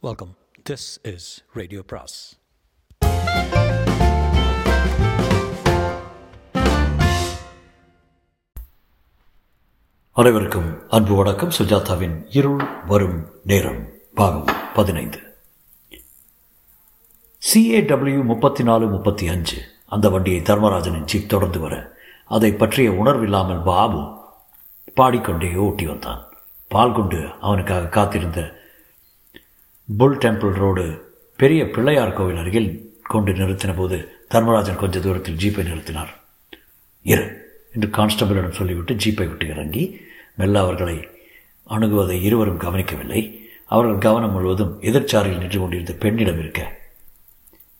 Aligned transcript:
Welcome 0.00 0.36
this 0.70 1.14
is 1.14 1.44
radio 1.52 1.82
பிராஸ் 1.86 2.38
அனைவருக்கும் 10.12 10.88
அன்பு 10.88 11.14
வணக்கம். 11.14 11.48
சுஜாதாவின் 11.48 12.24
இருள் 12.30 12.64
வரும் 12.86 13.28
நேரம் 13.44 13.88
பாகம் 14.14 14.56
பதினைந்து. 14.74 15.18
சிஏடபிள்யூ 17.52 18.24
முப்பத்தி 18.24 18.62
நாலு 18.62 18.86
முப்பத்தி 18.86 19.28
அஞ்சு 19.28 19.62
அந்த 19.86 20.10
வண்டியை 20.10 20.40
தர்மராஜனின் 20.40 21.04
ஜீப் 21.04 21.28
தொடர்ந்து 21.28 21.60
வர 21.60 21.96
அதை 22.24 22.52
பற்றிய 22.52 22.90
உணர்வில்லாமல் 22.90 23.64
பாபு 23.64 24.18
பாடிக்கொண்டே 24.94 25.54
ஓட்டி 25.54 25.86
வந்தான். 25.86 26.26
பால் 26.68 26.92
கொண்டு 26.92 27.30
அவனுக்காக 27.40 27.86
காத்திருந்த 27.86 28.57
புல் 29.96 30.18
டெம்பிள் 30.18 30.52
ரோடு 30.52 31.14
பெரிய 31.36 31.70
பிள்ளையார் 31.70 32.12
கோவில் 32.12 32.36
அருகில் 32.36 32.96
கொண்டு 33.02 33.32
நிறுத்தின 33.32 33.76
போது 33.76 34.12
தர்மராஜன் 34.28 34.76
கொஞ்ச 34.76 35.00
தூரத்தில் 35.00 35.36
ஜீப்பை 35.36 35.62
நிறுத்தினார். 35.68 36.10
இரு 37.02 37.46
என்று 37.72 37.88
கான்ஸ்டபிளிடம் 37.88 38.50
சொல்லிவிட்டு 38.50 38.94
ஜீப்பை 38.94 39.26
விட்டு 39.28 39.48
இறங்கி 39.48 40.00
மெல்ல 40.36 40.60
அவர்களை 40.60 41.08
அணுகுவதை 41.68 42.22
இருவரும் 42.22 42.56
கவனிக்கவில்லை. 42.56 43.48
அவர்கள் 43.64 43.98
கவனம் 43.98 44.32
முழுவதும் 44.32 44.80
எதிர்ச்சாரியில் 44.80 45.38
நின்று 45.38 45.60
கொண்டிருந்த 45.60 45.92
பெண்ணிடம் 45.92 46.38
இருக்க 46.38 46.60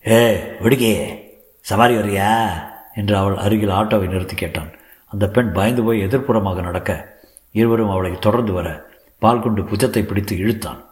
ஏ 0.06 0.37
விடுகே 0.61 1.25
சவாரி 1.61 1.95
வரியா? 1.95 2.62
என்று 2.95 3.17
அவள் 3.17 3.37
அருகில் 3.37 3.69
ஆட்டோவை 3.69 4.09
நிறுத்தி 4.09 4.34
கேட்டான். 4.34 4.70
அந்த 5.09 5.29
பெண் 5.29 5.53
பயந்து 5.53 5.83
போய் 5.83 6.06
எதிர்ப்புறமாக 6.06 6.62
நடக்க 6.62 7.19
இருவரும் 7.53 7.91
அவளை 7.91 8.12
தொடர்ந்து 8.20 8.53
வர 8.53 8.87
பால் 9.19 9.41
கொண்டு 9.41 9.62
புஜத்தை 9.62 10.06
பிடித்து 10.06 10.37
இழுத்தான். 10.37 10.88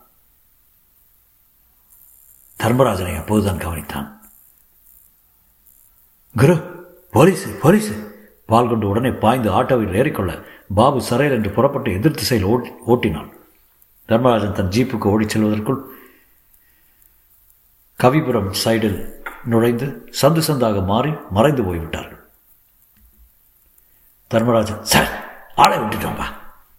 தர்மராஜனை 2.62 3.14
அப்போதுதான் 3.20 3.62
கவனித்தான். 3.64 4.08
குரு 6.34 6.54
போலீஸு 7.14 7.48
போலீஸு 7.62 7.94
பால் 8.50 8.70
கொண்டு 8.70 8.86
உடனே 8.92 9.10
பாய்ந்து 9.24 9.48
ஆட்டோவில் 9.58 9.96
ஏறிக்கொள்ள 10.00 10.32
பாபு 10.78 10.98
சரையல் 11.08 11.36
என்று 11.36 11.50
புறப்பட்டு 11.56 11.90
எதிர் 11.98 12.18
திசையில் 12.20 12.48
ஓட்டி 12.52 12.70
ஓட்டினான். 12.92 13.30
தர்மராஜன் 14.10 14.56
தன் 14.58 14.72
ஜீப்புக்கு 14.76 15.06
ஓடிச் 15.12 15.32
செல்வதற்குள் 15.34 15.80
கவிபுரம் 18.02 18.50
சைடில் 18.62 18.98
நுழைந்து 19.52 19.86
சந்து 20.20 20.42
சந்தாக 20.48 20.78
மாறி 20.90 21.12
மறைந்து 21.36 21.62
போய்விட்டார்கள். 21.66 22.22
தர்மராஜன் 24.30 24.82
சார் 24.92 25.12
ஆளை 25.64 25.76
விட்டுட்டோம்பா 25.82 26.26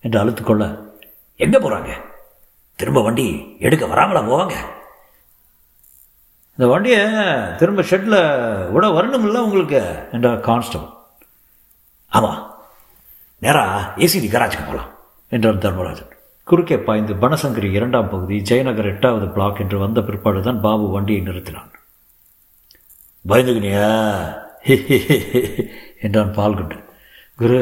என்று 0.06 0.18
அழுத்துக்கொள்ள 0.22 0.64
எங்கே 1.46 1.60
போகிறாங்க 1.60 1.92
திரும்ப 2.80 3.02
வண்டி 3.06 3.28
எடுக்க 3.68 3.84
வராமலா 3.86 4.22
போவாங்க? 4.30 4.56
இந்த 6.58 6.68
வண்டியை 6.72 7.02
திரும்ப 7.58 7.82
ஷெட்டில் 7.90 8.20
விட 8.76 8.86
வரணுமில்ல 8.98 9.42
உங்களுக்கு? 9.48 9.82
என்றார் 10.12 10.40
கான்ஸ்டபிள். 10.48 10.92
ஆமாம் 12.08 12.40
நேராக 13.40 14.06
ஏசிடி 14.06 14.28
கராஜுக்கு 14.36 14.66
போகலாம் 14.66 14.92
என்றார் 15.30 15.58
தர்மராஜன். 15.58 16.14
குறுக்கே 16.44 16.78
பாய்ந்து 16.88 17.14
பனசங்கரி 17.24 17.70
இரண்டாம் 17.80 18.10
பகுதி 18.10 18.38
ஜெயநகர் 18.50 18.90
எட்டாவது 18.94 19.28
பிளாக் 19.36 19.60
என்று 19.64 19.78
வந்த 19.80 20.02
பிற்பாடு 20.08 20.42
தான் 20.42 20.62
பாபு 20.62 20.88
வண்டியை 20.90 21.22
நிறுத்தினான். 21.22 21.72
பயந்துக்கினியா 23.30 23.90
என்றான் 26.02 26.34
பால்குண்டு 26.34 26.80
குரு 27.36 27.60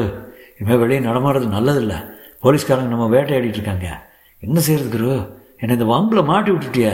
இனிமேல் 0.58 0.80
வெளியே 0.82 1.00
நடமாடுறது 1.08 1.48
நல்லதில்லை. 1.56 1.98
போலீஸ்காரங்க 2.42 2.92
நம்ம 2.94 3.08
வேட்டையாடிட்டு 3.16 3.58
இருக்காங்க. 3.60 3.88
என்ன 4.38 4.60
செய்யறது 4.60 4.90
குரு? 4.96 5.12
என்னை 5.58 5.76
இந்த 5.78 5.88
வம்பில் 5.92 6.30
மாட்டி 6.30 6.50
விட்டுட்டிய. 6.50 6.88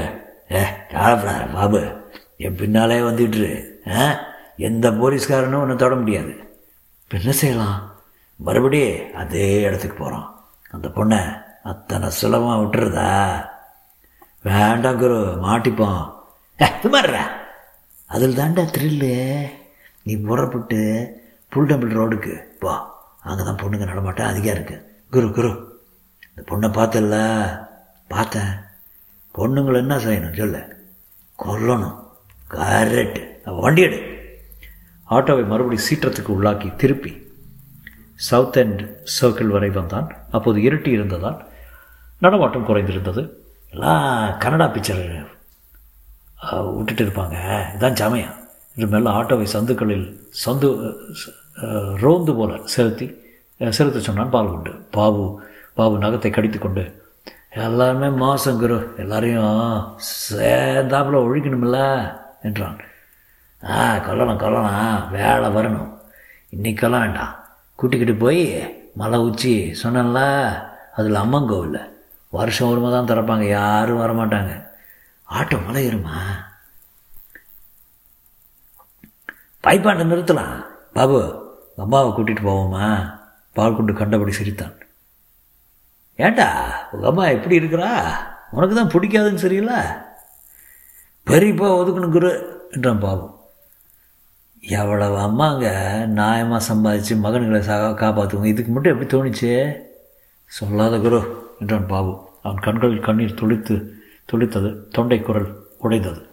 ஏ 0.55 0.67
கவலைப்படாத 0.89 1.45
பாபு. 1.45 2.11
என் 2.37 2.57
பின்னாலே 2.57 2.99
வந்துட்டுரு. 2.99 3.67
ஆ? 3.89 4.19
எந்த 4.57 4.91
போலீஸ்காரனும் 4.91 5.61
ஒன்றும் 5.61 5.77
தொட 5.77 5.95
முடியாது. 5.95 6.29
இப்போ 7.03 7.19
என்ன 7.19 7.33
செய்யலாம்? 7.33 7.93
மறுபடி 8.37 9.11
அதே 9.11 9.61
இடத்துக்கு 9.61 9.97
போகிறோம் 9.97 10.45
அந்த 10.71 10.89
பொண்ணை 10.89 11.43
அத்தனை 11.63 12.11
சுலபமாக 12.11 12.63
விட்டுறதா? 12.63 13.47
வேண்டாம் 14.43 14.99
குரு 14.99 15.39
மாட்டிப்போம். 15.43 16.15
ஏ 16.63 17.19
அதில் 18.07 18.37
தாண்டா 18.37 18.69
த்ரில்லு 18.79 19.47
நீ 20.03 20.17
புறப்பட்டு 20.17 21.11
புல் 21.49 21.67
டம்பிள் 21.67 21.99
ரோடுக்கு 22.01 22.41
போ. 22.59 22.75
அங்கே 23.23 23.43
தான் 23.43 23.57
பொண்ணுங்க 23.57 23.85
நடமாட்டேன் 23.85 24.27
அதிகம் 24.27 24.55
இருக்கு. 24.55 25.05
குரு 25.11 25.33
குரு. 25.33 25.81
இந்த 26.37 26.57
பொண்ணை 26.57 26.71
பார்த்தல 26.71 27.47
பார்த்தேன். 28.09 28.71
பொண்ணுங்களை 29.37 29.77
என்ன 29.77 29.97
செய்யணும் 29.97 30.39
சொல்ல? 30.39 30.59
கொல்லணும். 31.39 31.99
கரெக்டு 32.55 33.21
வண்டி 33.61 33.83
எடு. 33.83 33.99
ஆட்டோவை 35.11 35.45
மறுபடி 35.47 35.79
சீற்றத்துக்கு 35.87 36.31
உள்ளாக்கி 36.35 36.77
திருப்பி 36.77 37.13
சவுத் 38.15 38.59
அண்ட் 38.59 38.83
சர்க்கிள் 39.21 39.55
வரை 39.55 39.71
வந்தான். 39.71 40.09
அப்போது 40.31 40.61
இருட்டி 40.69 40.91
இருந்ததால் 40.97 41.39
நடமாட்டம் 42.19 42.69
குறைந்திருந்தது. 42.69 43.23
எல்லாம் 43.71 44.39
கனடா 44.39 44.67
பிக்சர் 44.75 45.03
விட்டுட்டு 46.77 47.05
இருப்பாங்க. 47.05 47.37
இதான் 47.77 48.01
சமயம் 48.03 48.35
என்று 48.77 48.87
மேலே 48.93 49.11
ஆட்டோவை 49.19 49.47
சந்துக்களில் 49.53 50.07
சந்து 50.45 50.69
ரோந்து 52.03 52.33
போல 52.37 52.61
செலுத்தி 52.75 53.07
செலுத்த 53.79 54.01
சொன்னான் 54.01 54.31
பால் 54.31 54.53
உண்டு 54.55 54.73
பாபு 54.97 55.25
பாபு 55.75 55.99
நகத்தை 55.99 56.31
கடித்து 56.31 56.59
கொண்டு 56.59 57.02
எல்லாருமே 57.55 58.09
மோசம் 58.09 58.59
குரு. 58.59 58.95
எல்லாரையும் 58.97 59.99
சேர்ந்தாப்புல 60.31 61.19
ஒழிக்கணுமில்ல 61.25 61.79
என்றான். 62.43 62.79
ஆ 63.71 63.99
கொல்லலாம் 63.99 64.39
கொல்லலாம் 64.39 65.11
வேலை 65.11 65.49
வரணும். 65.55 65.99
இன்றைக்கெல்லாம் 66.57 67.01
வேண்டாம். 67.01 67.35
கூட்டிக்கிட்டு 67.75 68.15
போய் 68.25 68.43
மலை 68.95 69.19
உச்சி 69.19 69.77
சொன்னேன்ல 69.83 70.21
அதில் 70.97 71.15
அம்மன் 71.15 71.47
கோவில் 71.47 72.05
வருஷம் 72.31 72.69
ஒருமை 72.69 72.91
தான் 72.91 73.07
திறப்பாங்க. 73.07 73.49
யாரும் 73.49 74.01
வரமாட்டாங்க. 74.01 74.67
ஆட்டோ 75.31 75.67
மலை 75.67 75.89
ஏறுமா? 75.89 76.19
பைப்பாண்டை 79.65 80.05
நிறுத்தலாம். 80.07 80.65
பாபு 80.93 81.21
அம்மாவை 81.77 82.11
கூட்டிகிட்டு 82.11 82.49
போவோமா? 82.49 83.19
பால் 83.53 83.77
கொண்டு 83.77 83.93
கண்டபடி 83.93 84.33
சிரித்தான். 84.33 84.73
ஏண்டா 86.17 86.49
உங்கள் 86.93 87.11
அம்மா 87.11 87.27
எப்படி 87.27 87.59
இருக்கிறா? 87.59 88.03
உனக்கு 88.51 88.75
தான் 88.75 88.91
பிடிக்காதுன்னு 88.91 89.45
சரியில்ல? 89.45 90.03
பெரியப்பா 91.27 91.69
ஒதுக்கணுங்கிற 91.79 92.11
குரு 92.11 92.61
என்றான் 92.71 92.99
பாபு. 92.99 93.41
எவ்வளவு 94.61 95.17
அம்மாங்க 95.19 95.67
நியாயமாக 96.07 96.61
சம்பாதிச்சு 96.73 97.15
மகன்களை 97.25 97.59
சா 97.59 97.91
காப்பாற்றுவோம் 97.91 98.45
இதுக்கு 98.45 98.73
மட்டும் 98.73 99.01
எப்படி 99.01 99.09
தோணுச்சு? 99.17 99.77
சொல்லாத 100.47 100.99
குரு 100.99 101.53
என்றான் 101.61 101.87
பாபு. 101.87 102.31
அவன் 102.43 102.59
கண்களில் 102.59 103.01
கண்ணீர் 103.01 103.39
துளித்து 103.41 104.01
துளித்தது. 104.33 104.91
தொண்டை 104.91 105.21
குரல் 105.21 105.65
உடைந்தது. 105.79 106.27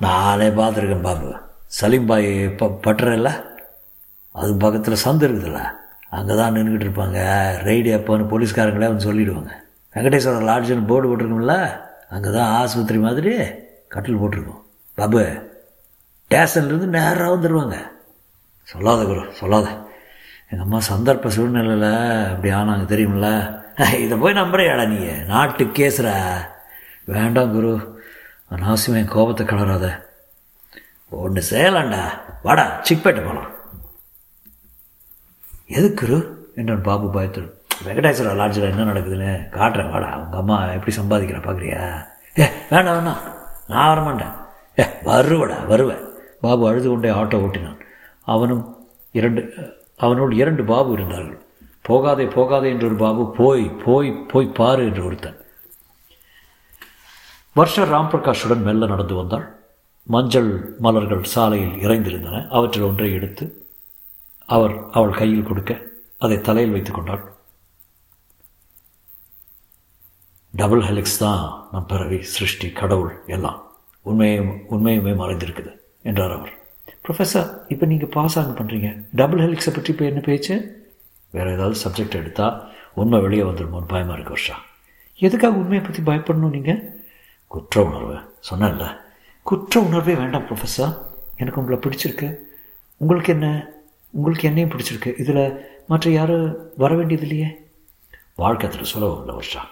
நானே 0.00 0.48
பார்த்துருக்கேன் 0.48 1.02
பாபு. 1.02 1.34
சலீம்பாய் 1.80 2.56
ப 2.56 2.78
பட்டுறல 2.86 3.44
அது 4.32 4.54
பக்கத்தில் 4.54 5.02
சந்து 5.04 5.24
இருக்குதுல்ல? 5.26 5.79
அங்கே 6.12 6.34
தான் 6.36 6.54
நின்றுக்கிட்டு 6.56 6.86
இருப்பாங்க. 6.88 7.18
ரெய்டு 7.66 7.88
எப்போன்னு 7.98 8.24
போலீஸ்காரங்களே 8.32 8.90
வந்து 8.92 9.06
சொல்லிவிடுவாங்க 9.08 9.52
வெங்கடேஸ்வரர் 9.94 10.48
லாட்ஜுன்னு 10.50 10.88
போர்டு 10.90 11.08
போட்டிருக்கோம்ல 11.08 11.54
அங்கே 12.14 12.30
தான் 12.30 12.50
ஆஸ்பத்திரி 12.60 12.98
மாதிரி 12.98 13.32
கட்டில் 13.88 14.20
போட்டிருக்கோம். 14.22 14.62
பாபு 14.98 15.22
ஸ்டேஷன்லேருந்து 16.24 16.88
நேராக 16.96 17.30
வந்துடுவாங்க 17.34 17.76
சொல்லாத 18.68 19.04
குரு 19.04 19.22
சொல்லாத. 19.40 19.68
எங்கள் 20.50 20.64
அம்மா 20.66 20.78
சந்தர்ப்ப 20.90 21.28
சூழ்நிலையில் 21.28 21.90
அப்படி 22.32 22.50
ஆனாங்க 22.50 22.84
தெரியுமில்ல? 22.92 23.28
இதை 24.04 24.14
போய் 24.18 24.38
நம்புறையாடா 24.40 24.84
நீ? 24.88 24.98
நாட்டு 25.26 25.64
கேசுற. 25.78 26.08
வேண்டாம் 27.08 27.52
குரு 27.52 27.72
அனாவசியம் 28.50 28.98
என் 29.00 29.14
கோபத்தை 29.16 29.46
கலராத. 29.46 29.86
ஒன்று 31.12 31.42
செய்யலாண்டா 31.50 32.02
வாடா 32.42 32.66
சிக்பேட்டை 32.88 33.22
போகலாம் 33.24 33.50
எதுக்கு 35.76 36.06
என்றான் 36.60 36.86
பாபு 36.88 37.08
பயத்துடன் 37.16 37.56
வெங்கடேஸ்வர 37.86 38.32
லாட்ஜில் 38.38 38.70
என்ன 38.70 38.86
நடக்குதுன்னு 38.90 39.30
காட்டுறேன் 39.56 39.90
வாடா 39.92 40.08
அவங்க 40.16 40.36
அம்மா 40.42 40.56
எப்படி 40.76 40.92
சம்பாதிக்கிற 40.96 41.38
பார்க்குறியா 41.44 41.82
ஏ 42.36 42.46
வேண்டாம் 42.70 42.96
வேணாம் 42.98 43.20
நான் 43.72 43.90
வரமாட்டேன் 43.92 44.34
ஏ 44.80 44.86
வருவடா 45.08 45.58
வருவேன் 45.66 46.02
பாபு 46.44 46.62
அழுது 46.68 46.88
கொண்டே 46.88 47.08
ஆட்டோ 47.10 47.38
ஓட்டினான். 47.44 47.78
அவனும் 48.26 48.64
இரண்டு 49.12 49.42
அவனோடு 49.96 50.34
இரண்டு 50.36 50.62
பாபு 50.64 50.90
இருந்தார்கள். 50.92 51.38
போகாதே 51.88 52.24
போகாதே 52.34 52.68
என்று 52.70 52.86
ஒரு 52.88 52.96
பாபு 53.04 53.22
போய் 53.38 53.64
போய் 53.84 54.10
போய் 54.32 54.54
பாரு 54.58 54.82
என்று 54.88 55.02
ஒருத்தன். 55.04 55.38
வருஷா 57.56 57.84
ராம் 57.92 58.10
பிரகாஷுடன் 58.12 58.66
மெல்ல 58.68 58.86
நடந்து 58.86 59.14
வந்தாள். 59.14 59.46
மஞ்சள் 60.06 60.50
மலர்கள் 60.78 61.24
சாலையில் 61.34 61.80
இறைந்திருந்தன. 61.84 62.42
அவற்றில் 62.48 62.88
ஒன்றை 62.90 63.10
எடுத்து 63.18 63.44
அவர் 64.54 64.74
அவள் 64.98 65.18
கையில் 65.20 65.48
கொடுக்க 65.48 65.72
அதை 66.24 66.36
தலையில் 66.46 66.74
வைத்துக் 66.74 66.96
கொண்டாள். 66.98 67.22
டபுள் 70.60 70.82
ஹெலிக்ஸ் 70.86 71.20
தான் 71.24 71.42
நம் 71.72 71.90
பிறவி 71.90 72.18
சிருஷ்டி 72.34 72.68
கடவுள் 72.80 73.12
எல்லாம். 73.34 73.58
உண்மையும் 74.02 74.50
உண்மையுமே 74.74 75.12
மறைந்திருக்குது 75.20 75.72
என்றார் 76.02 76.34
அவர். 76.36 76.52
ப்ரொஃபஸர் 77.04 77.50
இப்போ 77.72 77.84
நீங்கள் 77.92 78.12
பாஸ் 78.16 78.36
ஆக 78.40 78.50
பண்ணுறீங்க 78.58 78.88
டபுள் 79.20 79.42
ஹெலிக்ஸை 79.44 79.72
பற்றி 79.74 79.92
இப்போ 79.94 80.04
என்ன 80.04 80.20
பேச்சு? 80.20 80.54
வேறு 81.34 81.54
ஏதாவது 81.56 81.76
சப்ஜெக்ட் 81.84 82.18
எடுத்தால் 82.20 82.56
உண்மை 83.00 83.18
வெளியே 83.20 83.42
வந்துடுமோன்னு 83.42 83.92
பயமாக 83.94 84.16
இருக்கு 84.16 84.36
வருஷா. 84.36 84.56
எதுக்காக 85.26 85.60
உண்மையை 85.62 85.82
பற்றி 85.86 86.02
பயப்படணும் 86.02 86.54
நீங்கள் 86.56 86.80
குற்ற 87.54 87.82
உணர்வு. 87.88 88.16
சொன்னேன்ல. 88.50 88.86
குற்ற 89.46 89.80
உணர்வே 89.88 90.14
வேண்டாம் 90.14 90.46
ப்ரொஃபஸர் 90.48 90.94
எனக்கு 91.36 91.60
உங்களை 91.60 91.78
பிடிச்சிருக்கு. 91.84 92.28
உங்களுக்கு 93.00 93.32
என்ன? 93.36 93.48
உங்களுக்கு 94.14 94.48
என்னையும் 94.48 94.72
பிடிச்சிருக்கு. 94.72 95.10
இதில் 95.22 95.42
மற்ற 95.90 96.10
யாரும் 96.10 96.46
வர 96.82 96.90
வேண்டியது 96.98 97.26
இல்லையே 97.26 97.50
வாழ்க்கத்தில் 98.42 98.90
சுலபம் 98.92 99.20
இல்லை 99.22 99.34
வருஷா 99.34 99.62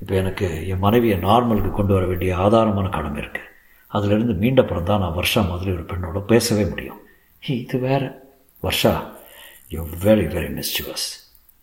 இப்போ 0.00 0.14
எனக்கு 0.14 0.46
என் 0.72 0.84
மனைவியை 0.86 1.16
நார்மலுக்கு 1.28 1.70
கொண்டு 1.74 1.92
வர 1.96 2.04
வேண்டிய 2.10 2.30
ஆதாரமான 2.44 2.86
கடமை 2.96 3.18
இருக்குது 3.22 3.46
அதிலிருந்து 3.92 4.34
மீண்டப்புறம் 4.42 4.88
தான் 4.90 5.02
நான் 5.04 5.16
வருஷா 5.18 5.40
மாதிரி 5.50 5.70
ஒரு 5.76 5.84
பெண்ணோட 5.90 6.18
பேசவே 6.32 6.64
முடியும். 6.70 7.00
இது 7.42 7.78
வேற. 7.88 8.02
வருஷா 8.62 8.92
யூ 9.74 9.82
வெரி 10.04 10.26
வெரி 10.34 10.50
மிஸ்டிவஸ் 10.58 11.06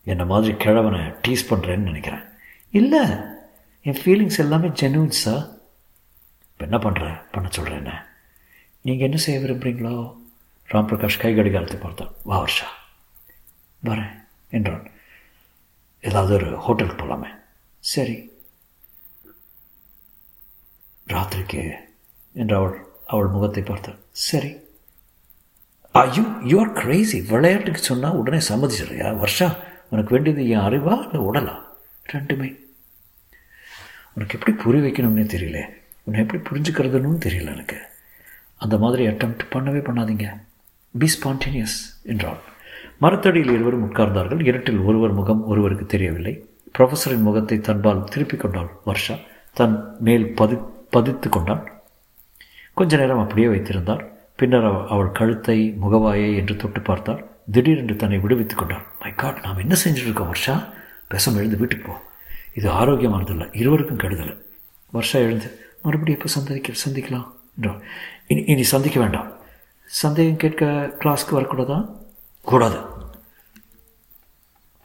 என்னை 0.08 0.26
மாதிரி 0.32 0.54
கிழவனை 0.64 1.02
டீஸ் 1.26 1.50
பண்ணுறேன்னு 1.52 1.90
நினைக்கிறேன். 1.92 2.26
இல்லை 2.74 3.04
என் 3.86 4.00
ஃபீலிங்ஸ் 4.02 4.42
எல்லாமே 4.44 4.70
ஜென்யூன் 4.82 5.16
சார் 5.24 5.44
இப்போ 6.50 6.64
என்ன 6.68 6.78
பண்ணுற 6.86 7.06
பண்ண 7.34 7.48
சொல்கிறேன் 7.58 7.90
நீங்கள் 8.86 9.08
என்ன 9.08 9.20
செய்ய 9.26 9.40
விரும்புகிறீங்களோ 9.44 9.96
ராம் 10.70 10.88
பிரகாஷ் 10.90 11.20
கை 11.20 11.32
கடிகாரத்தை 11.36 11.78
பார்த்தான் 11.80 12.14
வா 12.24 12.38
வருஷா 12.38 12.68
வரேன் 13.84 14.14
என்றான். 14.50 14.86
ஏதாவது 16.04 16.34
ஒரு 16.34 16.50
ஹோட்டலுக்கு 16.56 16.98
போகலாமே 17.02 17.30
சரி. 17.84 18.16
ராத்திரிக்கு 21.08 21.62
என்று 22.34 22.56
அவள் 22.56 22.76
அவள் 23.06 23.28
முகத்தை 23.28 23.64
பார்த்தாள் 23.64 24.00
சரி. 24.12 24.52
ஐயோ 25.92 26.24
யூ 26.44 26.60
ஆர் 26.60 26.74
கிரேசி 26.74 27.22
விளையாட்டுக்கு 27.22 27.82
சொன்னால் 27.82 28.18
உடனே 28.22 28.38
சம்மதிச்சிடுறியா? 28.38 29.18
வருஷா 29.18 29.48
உனக்கு 29.90 30.14
வேண்டியது 30.16 30.48
என் 30.48 30.66
அறிவா 30.68 30.96
இல்லை 31.04 31.20
உடலா? 31.20 31.56
ரெண்டுமே. 32.14 32.50
உனக்கு 34.14 34.38
எப்படி 34.38 34.54
புரிய 34.64 34.84
வைக்கணும்னே 34.84 35.26
தெரியல. 35.36 35.60
உன்னை 36.04 36.20
எப்படி 36.22 36.42
புரிஞ்சுக்கிறதுன்னு 36.50 37.26
தெரியல 37.28 37.54
எனக்கு. 37.56 37.78
அந்த 38.58 38.78
மாதிரி 38.78 39.08
அட்டம் 39.08 39.38
பண்ணவே 39.54 39.82
பண்ணாதீங்க. 39.82 40.28
பி 41.00 41.08
ஸ்பான்டேனியஸ் 41.16 41.78
என்றாள் 42.04 42.42
மரத்தடியில் 43.00 43.54
இருவரும் 43.54 43.86
உட்கார்ந்தார்கள். 43.88 44.42
இருட்டில் 44.46 44.80
ஒருவர் 44.80 45.14
முகம் 45.14 45.46
ஒருவருக்கு 45.46 45.86
தெரியவில்லை. 45.86 46.46
ப்ரொஃபஸரின் 46.78 47.26
முகத்தை 47.28 47.60
தன்பால் 47.60 48.04
திருப்பிக் 48.04 48.40
கொண்டாள் 48.40 48.70
வர்ஷா. 48.86 49.16
தன் 49.54 49.96
மேல் 50.00 50.34
பதி 50.34 50.58
பதித்து 50.90 51.30
கொண்டாள் 51.30 51.72
கொஞ்ச 52.74 52.98
நேரம் 52.98 53.20
அப்படியே 53.20 53.48
வைத்திருந்தார். 53.48 54.14
பின்னர் 54.36 54.88
அவள் 54.88 55.12
கழுத்தை 55.12 55.76
முகவாயை 55.82 56.36
என்று 56.36 56.56
தொட்டு 56.56 56.82
பார்த்தார். 56.82 57.22
திடீரென்று 57.52 57.96
தன்னை 57.96 58.18
விடுவித்துக் 58.18 58.58
கொண்டாள் 58.58 58.86
மை 59.02 59.14
காட் 59.16 59.44
நாம் 59.44 59.58
என்ன 59.58 59.76
செஞ்சுட்டு 59.84 60.08
இருக்கோம் 60.08 60.34
வர்ஷா? 60.34 60.56
பேசாமல் 61.08 61.40
எழுந்து 61.40 61.58
வீட்டுக்கு 61.58 61.88
போ. 61.88 61.96
இது 62.54 62.70
ஆரோக்கியமானதில்லை. 62.70 63.48
இருவருக்கும் 63.52 63.98
கெடுதல். 63.98 64.46
வருஷா 64.92 65.20
எழுந்து 65.20 65.60
மறுபடியும் 65.82 66.20
எப்போ 66.20 66.32
சந்திக்க 66.32 66.74
சந்திக்கலாம்? 66.86 67.28
என்றாள் 67.58 67.82
இனி 68.28 68.44
இனி 68.46 68.64
சந்திக்க 68.64 69.00
வேண்டாம். 69.00 69.28
சந்தேகம் 70.02 70.42
கேட்க 70.44 70.66
கிளாஸ்க்கு 71.00 71.36
வரக்கூடாதா? 71.38 71.96
கூடாது. 72.42 72.80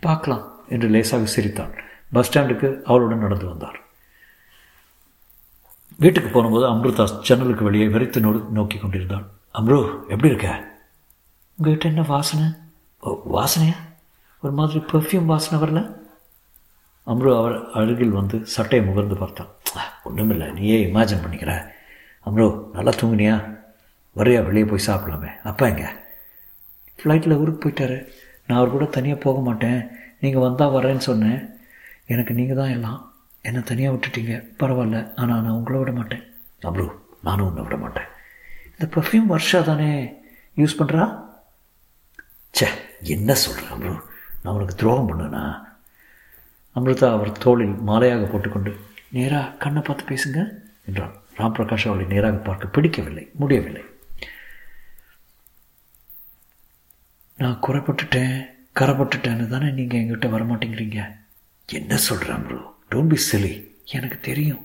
பார்க்கலாம் 0.01 0.45
என்று 0.69 0.89
லேசாக 0.89 1.25
சிரித்தான். 1.25 1.73
பஸ் 2.13 2.29
ஸ்டாண்டுக்கு 2.29 2.83
அவளுடன் 2.83 3.19
நடந்து 3.19 3.47
வந்தார். 3.47 3.79
வீட்டுக்கு 5.99 6.31
போனபோது 6.31 6.67
அம்ருதா 6.67 7.21
ஜன்னலுக்கு 7.23 7.65
வெளியே 7.65 7.87
வெறித்து 7.87 8.21
நோ 8.21 8.31
நோக்கி 8.51 8.79
கொண்டிருந்தாள். 8.79 9.27
அம்ரு 9.55 10.09
எப்படி 10.09 10.29
இருக்க? 10.29 10.65
உங்கள்கிட்ட 11.63 11.85
என்ன 11.85 12.03
வாசனை? 12.03 12.47
ஓ 13.01 13.21
வாசனையா? 13.35 13.77
ஒரு 14.43 14.53
மாதிரி 14.53 14.79
பெர்ஃப்யூம் 14.79 15.25
வாசனை 15.25 15.57
வரல? 15.63 15.97
அம்ரு 17.07 17.39
அவர் 17.39 17.71
அருகில் 17.71 18.11
வந்து 18.11 18.47
சட்டையை 18.47 18.89
முகர்ந்து 18.89 19.15
பார்த்தான். 19.15 19.49
ஒன்றுமில்லை 20.05 20.53
நீயே 20.53 20.85
இமேஜின் 20.85 21.25
பண்ணிக்கிற. 21.25 21.71
அம்ரு 22.27 22.71
நல்லா 22.73 22.91
தூங்குனியா? 22.91 23.60
வரையா 24.17 24.45
வெளியே 24.45 24.65
போய் 24.65 24.87
சாப்பிடலாமே. 24.87 25.31
அப்பா 25.43 25.67
எங்க? 25.67 25.87
ஃப்ளைட்டில் 26.99 27.39
ஊருக்கு 27.39 27.61
போயிட்டாரு. 27.63 27.99
நான் 28.47 28.59
அவர் 28.59 28.71
கூட 28.71 28.85
தனியாக 28.85 29.21
போக 29.21 29.41
மாட்டேன். 29.41 29.91
நீங்கள் 30.21 30.43
வந்தால் 30.43 30.75
வரேன்னு 30.77 31.05
சொன்னேன். 31.09 31.41
எனக்கு 32.07 32.35
நீங்கள் 32.35 32.57
தான் 32.57 32.75
எல்லாம். 32.77 33.13
என்னை 33.43 33.63
தனியாக 33.63 33.95
விட்டுட்டீங்க. 33.97 34.35
பரவாயில்ல. 34.59 35.13
ஆனால் 35.17 35.43
நான் 35.43 35.57
உங்களை 35.59 35.79
விட 35.79 35.93
மாட்டேன். 35.93 36.25
அப்ரோ 36.63 36.87
நானும் 37.23 37.47
உன்னை 37.47 37.63
விட 37.63 37.77
மாட்டேன். 37.77 38.09
இந்த 38.73 38.87
பர்ஃப்யூம் 38.97 39.27
வருஷா 39.27 39.61
தானே? 39.61 40.19
யூஸ் 40.57 40.79
பண்ணுறா 40.79 41.05
சே 42.55 42.67
என்ன 43.15 43.35
சொல்கிறேன் 43.35 43.73
அப்ரோ 43.75 43.95
நான் 44.43 44.55
உனக்கு 44.55 44.75
துரோகம் 44.75 45.09
பண்ணுனா? 45.11 45.43
அமிர்தா 46.77 47.09
அவர் 47.13 47.33
தோளில் 47.33 47.75
மாலையாக 47.87 48.27
போட்டுக்கொண்டு 48.31 48.73
நேராக 49.11 49.57
கண்ணை 49.59 49.83
பார்த்து 49.83 50.11
பேசுங்க 50.11 50.41
என்றான். 50.89 51.15
ராம் 51.39 51.55
பிரகாஷ் 51.57 51.89
அவளை 51.89 52.05
நேராக 52.05 52.37
பார்க்க 52.37 52.75
பிடிக்கவில்லை 52.77 53.25
முடியவில்லை. 53.35 53.83
நான் 57.41 57.61
குறைப்பட்டுட்டேன் 57.67 58.35
கரைப்பட்டுட்டேன்னு 58.79 59.45
தானே 59.53 59.69
நீங்கள் 59.77 60.01
எங்கிட்ட 60.01 60.27
வரமாட்டேங்கிறீங்க? 60.33 61.01
என்ன 61.79 61.97
சொல்கிறேன் 62.07 62.43
ப்ரோ 62.47 62.59
டோன்ட் 62.93 63.13
பி 63.13 63.19
சிலி 63.29 63.53
எனக்கு 63.97 64.19
தெரியும். 64.29 64.63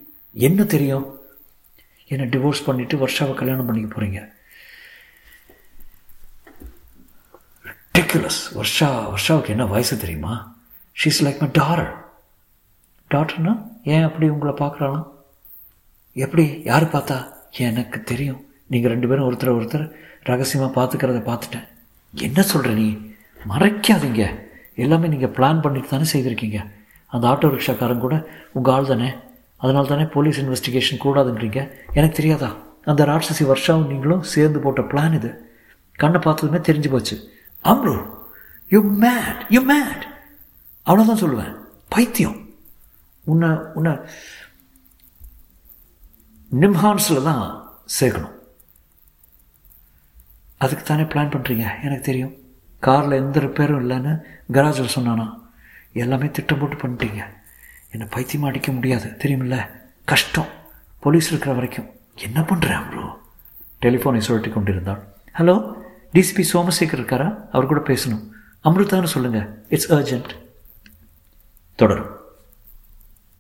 என்ன 0.47 0.63
தெரியும்? 0.73 1.05
என்னை 2.11 2.25
டிவோர்ஸ் 2.33 2.65
பண்ணிவிட்டு 2.65 2.95
வருஷாவை 3.03 3.33
கல்யாணம் 3.41 3.67
பண்ணிக்க 3.67 3.89
போகிறீங்க 3.93 4.21
ரெட்டிகுலஸ் 7.67 8.41
வருஷா 8.57 8.89
வருஷாவுக்கு 9.13 9.53
என்ன 9.55 9.67
வயசு 9.73 9.97
தெரியுமா? 10.03 10.33
ஷீஸ் 11.03 11.21
லைக் 11.25 11.41
மை 11.43 11.49
டாரர் 11.59 11.93
டாக்டர்னா 13.11 13.53
ஏன் 13.93 14.07
அப்படி 14.07 14.29
உங்களை 14.33 14.53
பார்க்குறாளாம் 14.63 15.07
எப்படி? 16.25 16.45
யார் 16.71 16.85
பார்த்தா? 16.95 17.17
எனக்கு 17.67 17.97
தெரியும். 18.11 18.41
நீங்கள் 18.73 18.93
ரெண்டு 18.95 19.07
பேரும் 19.07 19.27
ஒருத்தர் 19.29 19.55
ஒருத்தர் 19.57 19.85
ரகசியமாக 20.31 20.75
பார்த்துக்கிறத 20.77 21.21
பார்த்துட்டேன். 21.31 21.67
என்ன 22.15 22.41
சொல்கிற 22.41 22.73
நீ? 22.73 22.97
மறைக்காதீங்க. 23.49 24.39
எல்லாமே 24.75 25.07
நீங்கள் 25.07 25.29
பிளான் 25.29 25.61
பண்ணிட்டு 25.61 25.87
தானே 25.87 26.03
செய்திருக்கீங்க. 26.11 26.71
அந்த 27.07 27.27
ஆட்டோ 27.27 27.59
ரிக்ஷாக்காரன் 27.59 27.97
கூட 27.97 28.27
உங்கள் 28.53 28.73
ஆள் 28.73 28.85
தானே. 28.85 29.13
அதனால 29.57 29.87
தானே 29.87 30.03
போலீஸ் 30.03 30.41
இன்வெஸ்டிகேஷன் 30.41 31.03
கூடாதுன்றீங்க. 31.03 31.71
எனக்கு 31.93 32.15
தெரியாதா? 32.15 32.55
அந்த 32.83 33.05
ராட்சசி 33.05 33.39
வருஷாவும் 33.39 33.87
நீங்களும் 33.87 34.23
சேர்ந்து 34.23 34.59
போட்ட 34.59 34.81
பிளான் 34.81 35.13
இது. 35.13 35.59
கண்ணை 35.91 36.19
பார்த்ததுமே 36.19 36.57
தெரிஞ்சு 36.57 36.89
போச்சு. 36.89 37.31
Amru 37.63 38.09
you 38.69 38.83
mad 38.83 39.45
you 39.49 39.73
mad 39.73 40.03
அவ்வளோதான் 40.85 41.21
சொல்லுவேன். 41.21 41.55
பைத்தியம். 41.89 42.49
உன்னை 43.23 43.49
உன்னை 43.73 43.91
நிம்ஹான்ஸில் 46.59 47.23
தான் 47.23 47.69
சேர்க்கணும். 47.99 48.34
அதுக்கு 50.57 50.83
தானே 50.83 51.01
பிளான் 51.01 51.33
பண்ணுறீங்க 51.33 51.65
எனக்கு 51.83 52.01
தெரியும். 52.01 52.33
காரில் 52.79 53.11
எந்த 53.11 53.39
ரிப்பேரும் 53.39 53.81
இல்லைன்னு 53.83 54.21
கராஜில் 54.53 54.95
சொன்னானா. 54.95 55.27
எல்லாமே 55.93 56.29
திட்டம் 56.31 56.59
போட்டு 56.59 56.75
பண்ணிட்டீங்க. 56.75 57.21
என்னை 57.91 58.07
பைத்தியமாக 58.09 58.51
அடிக்க 58.51 58.71
முடியாது. 58.71 59.07
தெரியுமில்ல? 59.09 59.69
கஷ்டம். 60.05 60.47
போலீஸ் 60.99 61.29
இருக்கிற 61.29 61.53
வரைக்கும். 61.53 61.89
என்ன 62.15 62.41
பண்ணுறேன் 62.41 62.89
ப்ரோ 62.89 63.05
டெலிஃபோனை 63.81 64.21
சுழட்டி 64.27 64.49
கொண்டிருந்தாள். 64.49 65.01
ஹலோ 65.39 65.55
டிசிபி 66.13 66.43
சோமசேகர் 66.53 66.99
இருக்காரா? 66.99 67.29
அவர் 67.51 67.65
கூட 67.65 67.79
பேசணும். 67.79 68.23
அமிர்தான்னு 68.63 69.03
சொல்லுங்கள் 69.03 69.65
இட்ஸ் 69.69 69.93
அர்ஜென்ட் 69.93 70.31
தொடரும். 71.75 72.11